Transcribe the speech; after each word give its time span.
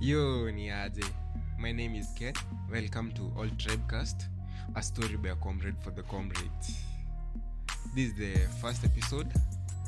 yo 0.00 0.50
ni 0.50 0.70
aje. 0.70 1.04
My 1.58 1.72
name 1.72 1.94
is 1.98 2.08
ken. 2.18 2.34
Welcome 2.70 3.12
to 3.12 3.32
old 3.36 3.56
tribecast 3.58 4.26
a 4.76 4.82
story 4.82 5.16
by 5.16 5.30
a 5.30 5.34
comrade 5.34 5.74
for 5.82 5.90
the 5.90 6.02
comrade 6.02 6.48
this 7.94 8.10
is 8.10 8.14
the 8.14 8.38
first 8.60 8.84
episode 8.84 9.26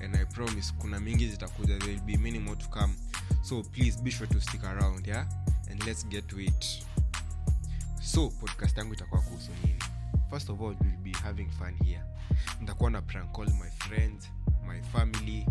and 0.02 0.16
i 0.16 0.24
promise 0.24 0.72
kuna 0.80 1.00
mingi 1.00 1.28
zitakuja. 1.28 1.78
There 1.78 1.92
will 1.92 2.00
be 2.04 2.16
many 2.16 2.38
more 2.38 2.56
to 2.56 2.68
come. 2.68 2.94
So 3.42 3.62
please 3.62 4.02
be 4.02 4.10
sure 4.10 4.26
to 4.26 4.40
stick 4.40 4.64
around 4.64 5.06
yeah? 5.06 5.24
And 5.70 5.84
let's 5.86 6.02
get 6.04 6.28
to 6.28 6.40
it. 6.40 6.84
So 8.00 8.28
podcast 8.30 8.78
yangu 8.78 8.94
itakuwa 8.94 9.20
kuhusu 9.20 9.50
nini? 9.64 9.78
First 10.30 10.50
of 10.50 10.60
all 10.60 10.76
we'll 10.80 11.02
be 11.02 11.12
having 11.22 11.48
fun 11.50 11.74
here. 11.84 12.02
Nitakuwa 12.60 12.90
na 12.90 13.02
prank 13.02 13.38
my 13.38 13.70
friends 13.78 14.28
my 14.66 14.82
family 14.82 15.46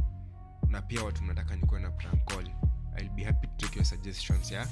na 0.70 0.81
pia 0.81 1.03
watu 1.03 1.23
mnataka 1.23 1.55
nikuwe 1.55 1.79
na 1.81 1.91
prank 1.91 2.25
call 2.25 2.48
i'll 2.97 3.09
be 3.15 3.23
happy 3.23 3.47
to 3.47 3.65
take 3.65 3.75
your 3.75 3.85
suggestions 3.85 4.51
yeah. 4.51 4.67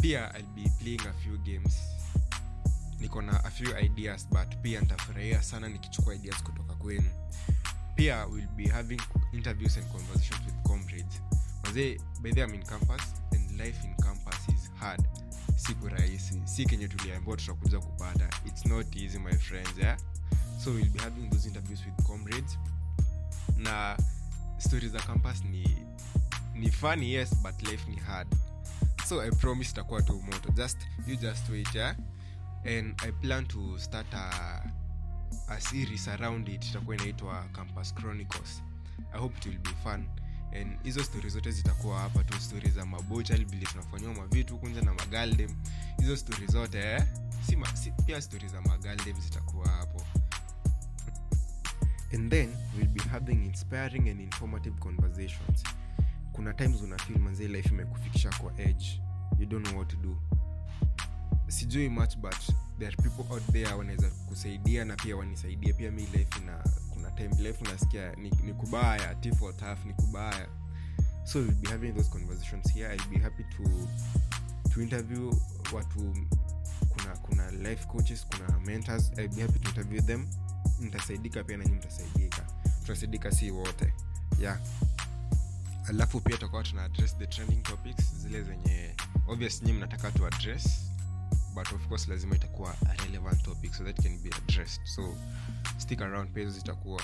Pia 0.00 0.32
i'll 0.36 0.54
be 0.54 0.70
playing 0.80 1.00
a 1.00 1.12
few 1.22 1.38
games. 1.38 1.80
Niko 3.00 3.22
na 3.22 3.40
a 3.44 3.50
few 3.50 3.74
ideas 3.76 4.26
but 4.30 4.56
pia 4.62 4.80
nitafurahia 4.80 5.42
sana 5.42 5.68
nikichukua 5.68 6.14
ideas 6.14 6.42
kutoka 6.42 6.74
kwenu. 6.74 7.10
Pia 7.94 8.26
we'll 8.26 8.48
be 8.56 8.68
having 8.68 9.00
interviews 9.32 9.76
and 9.76 9.86
conversations 9.92 10.46
with 10.46 10.62
comrades. 10.62 11.20
Mazee 11.64 11.98
by 12.22 12.30
the 12.30 12.42
in 12.42 12.62
campus 12.62 13.14
and 13.32 13.58
life 13.58 13.84
in 13.84 13.94
campus 14.04 14.48
is 14.48 14.70
hard. 14.80 15.00
Siku 15.56 15.88
rahisi. 15.88 16.42
Si 16.44 16.64
kenye 16.64 16.88
tuliambiwa 16.88 17.36
tutakuja 17.36 17.78
kupata. 17.80 18.28
It's 18.46 18.66
not 18.66 18.96
easy 18.96 19.18
my 19.18 19.32
friends 19.36 19.78
yeah? 19.78 19.96
so 20.58 20.70
we'll 20.70 20.84
be 20.92 20.98
having 20.98 21.28
those 21.30 21.46
interviews 21.48 21.80
with 21.86 22.06
comrades. 22.06 22.58
Na 23.56 23.96
stori 24.58 24.88
za 24.88 24.98
campus 24.98 25.44
ni 25.44 25.76
ni 26.60 26.70
funny 26.70 27.12
yes 27.12 27.34
but 27.42 27.62
life 27.62 27.88
ni 27.90 27.96
hard. 27.96 28.28
So 29.08 29.20
i 29.22 29.30
promise 29.30 29.72
takuwa 29.72 30.02
tu 30.02 30.22
moto. 30.22 30.52
Just 30.52 30.78
you 31.06 31.16
just 31.16 31.48
wait 31.48 31.74
yeah? 31.74 31.94
and 32.64 32.94
i 33.02 33.10
plan 33.12 33.46
to 33.46 33.78
start 33.78 34.06
a, 34.14 34.62
a 35.48 35.60
series 35.60 36.08
around 36.08 36.48
it. 36.48 36.64
Itakuwa 36.64 36.96
inaitwa 36.96 37.44
campus 37.52 37.94
chronicles. 37.94 38.62
I 39.14 39.18
hope 39.18 39.36
it 39.38 39.46
will 39.46 39.58
be 39.58 39.70
fun. 39.82 40.08
And 40.60 40.82
hizo 40.82 41.04
stori 41.04 41.30
zote 41.30 41.50
zitakuwa 41.50 42.00
hapa 42.00 42.24
tu. 42.24 42.40
Stori 42.40 42.70
za 42.70 42.86
mabochal 42.86 43.44
vile 43.44 43.66
tunafanyiwa 43.66 44.14
mavitu 44.14 44.58
kunja 44.58 44.80
na 44.82 44.94
magaldem 44.94 45.50
hizo 45.98 46.16
stori 46.16 46.46
zote 46.46 46.78
eh? 46.78 47.04
si, 47.46 47.56
ma, 47.56 47.76
si 47.76 47.90
pia 47.90 48.22
stori 48.22 48.48
za 48.48 48.60
magaldem 48.60 49.20
zitakuwa 49.20 49.68
hapo. 49.68 50.02
And 52.14 52.30
then 52.30 52.56
we'll 52.76 52.88
be 52.88 53.02
having 53.08 53.44
inspiring 53.46 54.08
and 54.08 54.20
informative 54.20 54.76
conversations 54.80 55.62
kuna 56.40 56.54
times 56.54 56.80
una 56.82 56.96
feel 56.98 57.18
manzee 57.18 57.48
life 57.48 57.68
imekufikisha 57.68 58.30
kwa 58.30 58.60
edge. 58.60 59.02
You 59.38 59.46
don't 59.46 59.66
know 59.68 59.78
what 59.78 59.88
to 59.90 59.96
do. 59.96 60.16
Sijui 61.48 61.88
much 61.88 62.16
but 62.16 62.34
there 62.78 62.88
are 62.88 62.96
people 62.96 63.34
out 63.34 63.42
there 63.52 63.74
wanaweza 63.74 64.10
kusaidia 64.10 64.84
na 64.84 64.96
pia 64.96 65.16
wanisaidia. 65.16 65.74
Pia 65.74 65.90
mi 65.90 66.02
life 66.02 66.40
na 66.46 66.64
kuna 66.90 67.10
time 67.10 67.34
life 67.38 67.64
unasikia 67.64 68.12
ni, 68.12 68.30
ni 68.44 68.52
kubaya 68.52 69.14
tough 69.14 69.84
ni 69.86 69.92
kubaya. 69.92 70.48
So 71.24 71.38
we'll 71.38 71.54
be 71.54 71.68
having 71.68 71.92
those 71.92 72.10
conversations 72.10 72.72
here. 72.74 72.94
I'll 72.94 73.08
be 73.10 73.18
happy 73.18 73.44
to 73.44 73.62
to 74.74 74.82
interview 74.82 75.34
watu 75.72 76.14
kuna 76.88 77.16
kuna 77.16 77.50
life 77.50 77.86
coaches 77.86 78.26
kuna 78.26 78.58
mentors. 78.60 79.12
I'll 79.18 79.28
be 79.28 79.42
happy 79.42 79.58
to 79.58 79.68
interview 79.68 80.00
them. 80.02 80.26
Nitasaidika 80.78 81.44
pia 81.44 81.56
nanyi 81.56 81.72
mtasaidika. 81.72 82.42
Tutasaidika 82.80 83.32
si 83.32 83.50
wote. 83.50 83.94
Yeah 84.40 84.58
alafu 85.88 86.20
pia 86.20 86.34
tutakuwa 86.36 86.62
tuna 86.62 86.84
address 86.84 87.18
the 87.18 87.26
trending 87.26 87.62
topics 87.62 88.14
zile 88.16 88.42
zenye 88.42 88.94
obvious 89.28 89.62
mnataka 89.62 90.10
tu 90.10 90.26
address 90.26 90.90
but 91.54 91.72
of 91.72 91.88
course 91.88 92.08
lazima 92.08 92.36
itakuwa 92.36 92.74
a 92.90 93.04
relevant 93.04 93.42
topic 93.42 93.74
so 93.74 93.84
that 93.84 94.02
can 94.02 94.18
be 94.18 94.30
addressed. 94.36 94.80
So 94.86 95.14
stick 95.78 96.02
around 96.02 96.30
pia 96.32 96.50
zitakuwa. 96.50 97.02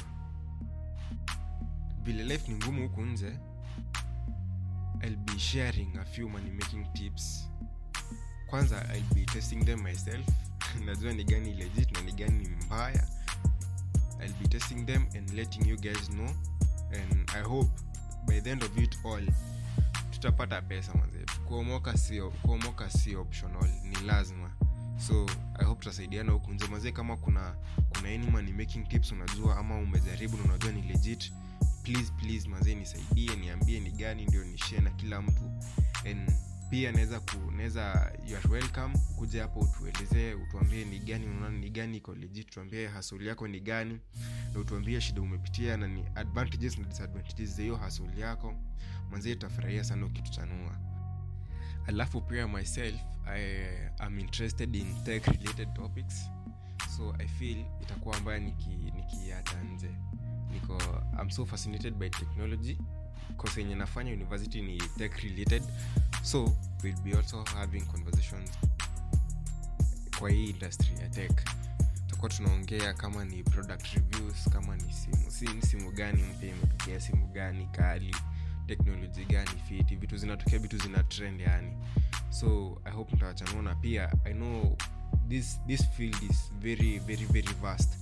Vile 2.02 2.24
life 2.24 2.52
ni 2.52 2.58
ngumu 2.58 2.82
huku 2.88 3.02
nje 3.02 3.38
i'll 5.02 5.16
be 5.16 5.38
sharing 5.38 5.98
a 5.98 6.04
few 6.04 6.28
money 6.28 6.50
making 6.50 6.92
tips. 6.92 7.48
Kwanza 8.46 8.86
i'll 8.94 9.14
be 9.14 9.24
testing 9.24 9.64
them 9.64 9.82
myself. 9.82 10.26
Najua 10.86 11.12
ni 11.12 11.24
gani 11.24 11.54
legit 11.54 11.92
na 11.92 12.00
ni 12.00 12.12
gani 12.12 12.48
mbaya. 12.48 13.08
I'll 14.20 14.34
be 14.42 14.48
testing 14.48 14.86
them 14.86 15.06
and 15.16 15.30
letting 15.30 15.68
you 15.68 15.76
guys 15.76 16.08
know. 16.08 16.30
And 16.92 17.30
i 17.30 17.40
hope 17.42 17.70
by 18.26 18.40
the 18.40 18.50
end 18.50 18.62
of 18.62 18.78
it 18.78 18.98
all 19.04 19.28
tutapata 20.10 20.62
pesa 20.62 20.94
mwenzetu 20.94 21.40
kuomoka 21.40 21.98
sio 21.98 22.30
kuomoka 22.30 22.88
optional 23.18 23.70
ni 23.84 24.06
lazima. 24.06 24.50
So 25.06 25.26
i 25.58 25.64
hope 25.64 25.78
tutasaidiana 25.80 26.32
huku. 26.32 26.52
Nje 26.52 26.66
mazee 26.66 26.92
kama 26.92 27.16
kuna 27.16 27.54
kuna 27.88 28.08
any 28.08 28.30
money 28.30 28.52
making 28.52 28.88
tips 28.88 29.12
unajua 29.12 29.56
ama 29.56 29.78
umejaribu 29.78 30.36
na 30.36 30.42
unajua 30.44 30.72
ni 30.72 30.82
legit 30.82 31.32
please 31.82 32.12
please 32.12 32.48
mazee 32.48 32.74
nisaidie 32.74 33.36
niambie 33.36 33.80
ni 33.80 33.90
gani 33.92 34.26
ndio 34.26 34.44
nishie 34.44 34.78
na 34.80 34.90
kila 34.90 35.22
mtu. 35.22 35.42
And 36.10 36.32
pia 36.70 36.92
naweza 36.92 37.20
naweza 37.56 38.12
welcome. 38.50 38.94
Kuja 39.16 39.42
hapo 39.42 39.60
utuelezee 39.60 40.34
utuambie 40.34 40.84
ni 40.84 40.98
gani 40.98 41.26
unaona 41.26 41.58
ni 41.58 41.70
gani 41.70 41.96
iko 41.96 42.14
legit 42.14 42.50
tuambie 42.50 42.88
hasuli 42.88 43.26
yako 43.26 43.48
ni 43.48 43.60
gani 43.60 44.00
na 44.54 44.60
utuambie 44.60 45.00
shida 45.00 45.20
umepitia 45.20 45.76
na 45.76 45.88
ni 45.88 46.04
advantages 46.14 46.78
na 46.78 46.84
disadvantages 46.88 47.56
za 47.56 47.62
hiyo 47.62 47.76
hasuli 47.76 48.20
yako. 48.20 48.54
Mwanzie 49.10 49.32
itafurahia 49.32 49.84
sana 49.84 50.06
ukituchanua 50.06 50.78
alafu 51.86 52.20
pia 52.20 52.48
myself 52.48 53.00
I 53.26 53.66
am 53.98 54.18
interested 54.18 54.74
in 54.76 55.04
tech 55.04 55.26
related 55.26 55.74
topics. 55.74 56.30
So 56.96 57.14
i 57.18 57.28
feel 57.28 57.64
itakuwa 57.82 58.16
ambayo 58.16 58.38
nikiacha 58.38 59.62
niki 59.62 59.74
nje. 59.74 59.90
Niko 60.52 60.78
i'm 61.22 61.30
so 61.30 61.46
fascinated 61.46 61.94
by 61.94 62.08
technology 62.10 62.78
cause 63.38 63.60
yenye 63.60 63.74
nafanya 63.74 64.12
university 64.12 64.62
ni 64.62 64.78
tech 64.98 65.12
related. 65.16 65.62
So 66.22 66.52
we'll 66.82 67.00
be 67.04 67.12
also 67.16 67.44
having 67.44 67.80
conversations 67.80 68.50
kwa 70.18 70.30
hii 70.30 70.44
industry 70.50 70.98
ya 71.00 71.08
tech. 71.08 71.44
Tutakuwa 72.06 72.30
tunaongea 72.30 72.94
kama 72.94 73.24
ni 73.24 73.42
product 73.42 73.86
reviews 73.94 74.48
kama 74.52 74.76
ni 74.76 74.92
simu 74.92 75.30
simu, 75.30 75.62
simu 75.62 75.92
gani 75.92 76.22
mpya 76.22 76.48
imetokea 76.50 77.00
simu 77.00 77.26
gani 77.26 77.66
kali 77.66 78.16
teknoloji 78.66 79.24
gani 79.24 79.50
fiti 79.68 79.96
vitu 79.96 80.16
zinatokea 80.16 80.58
vitu 80.58 80.78
zina 80.78 81.02
trend 81.02 81.40
yani 81.40 81.72
so 82.30 82.80
i 82.84 82.92
hope 82.92 83.16
mtawachanona 83.16 83.74
pia 83.74 84.12
i 84.24 84.32
know 84.34 84.76
this, 85.28 85.60
this 85.66 85.88
field 85.90 86.22
is 86.30 86.52
very 86.60 86.98
very 86.98 87.24
very 87.24 87.54
vast. 87.62 87.98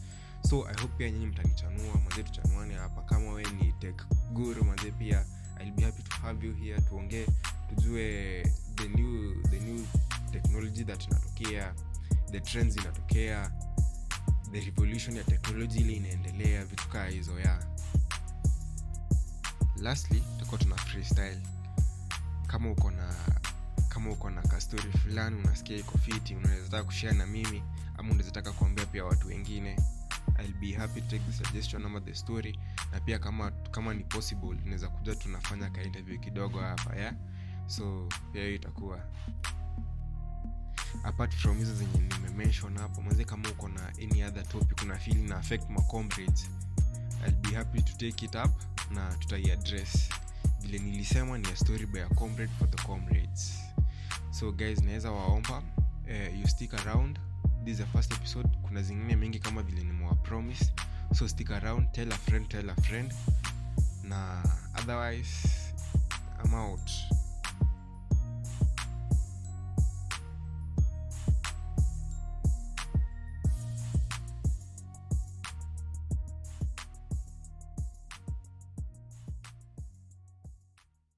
So 0.49 0.67
i 0.69 0.81
hope 0.81 0.95
pia 0.99 1.11
nyinyi 1.11 1.27
mtanichanua 1.27 1.95
mazee 2.09 2.23
tuchanuane 2.23 2.75
hapa 2.75 3.03
kama 3.03 3.31
we 3.33 3.43
ni 3.45 3.73
tech 3.73 4.03
guru 4.35 4.65
mazee 4.65 4.91
pia 4.91 5.25
ill 5.63 5.73
be 5.73 5.83
happy 5.83 6.03
to 6.03 6.17
have 6.23 6.47
you 6.47 6.55
here 6.55 6.81
tuongee 6.81 7.27
tujue 7.69 8.43
the 8.75 8.89
new, 8.89 9.43
the 9.51 9.61
new 9.61 9.87
technology 10.33 10.85
that 10.85 11.07
inatokea 11.07 11.75
the 12.31 12.41
trends 12.41 12.77
inatokea 12.77 13.51
the 14.53 14.61
revolution 14.61 15.17
ya 15.17 15.25
technology 15.25 15.79
ile 15.81 15.93
inaendelea 15.93 16.65
vitu 16.65 16.89
kaa 16.89 17.07
hizo 17.07 17.41
ya 17.41 17.67
lastly 19.77 20.21
tutakuwa 20.21 20.59
tuna 20.61 20.77
freestyle. 20.77 21.41
Kama 22.47 22.71
uko 22.71 22.91
na 22.91 23.15
kama 23.89 24.11
uko 24.11 24.31
na 24.31 24.43
kastori 24.43 24.93
fulani 24.93 25.37
unasikia 25.45 25.77
iko 25.77 25.99
fiti 25.99 26.35
unawezataka 26.35 26.85
kushare 26.85 27.13
na 27.19 27.27
mimi 27.27 27.63
ama 27.99 28.09
unawezataka 28.11 28.53
kuambia 28.53 28.87
pia 28.87 29.05
watu 29.05 29.29
wengine. 29.29 29.77
I'll 30.39 30.55
be 30.61 30.73
happy 30.73 31.01
to 31.01 31.07
take 31.11 31.23
the 31.31 31.45
suggestion 31.45 31.85
ama 31.87 32.01
the 32.01 32.15
story 32.15 32.59
na 32.95 33.01
pia 33.01 33.19
kama 33.19 33.51
kama 33.51 33.95
ni 33.95 34.05
possible 34.05 34.49
unaweza 34.49 34.89
kuja 34.89 35.15
tunafanya 35.15 35.71
ka 35.71 35.83
interview 35.83 36.21
kidogo 36.21 36.61
hapa 36.61 36.97
ya 36.97 37.15
so 37.67 38.09
hiyo 38.33 38.55
itakuwa. 38.55 39.01
Apart 41.05 41.35
from 41.35 41.57
hizo 41.59 41.75
zenye 41.75 41.99
nimemention 41.99 42.79
hapo 42.79 43.03
mwanze 43.03 43.25
kama 43.25 43.49
uko 43.49 43.69
na 43.69 43.89
any 43.89 44.25
other 44.25 44.49
topic 44.49 44.83
una 44.83 44.99
feel 44.99 45.17
na 45.29 45.37
affect 45.39 45.71
my 45.71 45.83
comrades 45.91 46.51
I'll 47.27 47.35
be 47.51 47.55
happy 47.55 47.83
to 47.83 47.93
take 47.93 48.25
it 48.27 48.35
up 48.35 48.51
na 48.91 49.15
tutaiaddress. 49.15 50.09
Vile 50.61 50.79
nilisema 50.79 51.39
ni 51.39 51.49
a 51.53 51.57
story 51.57 51.87
by 51.87 52.01
a 52.03 52.09
comrade 52.09 52.53
for 52.59 52.71
the 52.71 52.83
comrades. 52.83 53.59
So 54.31 54.53
guys 54.53 54.83
naweza 54.83 55.13
waomba 55.13 55.59
uh, 55.59 56.41
you 56.41 56.49
stick 56.49 56.75
around. 56.75 57.19
This 57.65 57.73
is 57.73 57.79
the 57.79 57.87
first 57.93 58.13
episode. 58.13 58.49
Kuna 58.63 58.83
zingine 58.83 59.17
mengi 59.17 59.39
kama 59.39 59.63
vile 59.63 59.85
nimewa 59.85 60.15
so 61.13 61.27
stick 61.27 61.51
around 61.51 61.93
tell 61.93 62.09
a 62.09 62.19
friend 62.27 62.49
tell 62.51 62.69
a 62.69 62.75
friend. 62.83 63.13
Na 64.05 64.43
otherwise 64.77 65.73
i'm 66.43 66.55
out 66.55 66.91